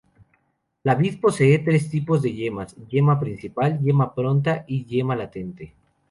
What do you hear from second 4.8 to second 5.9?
yema latente.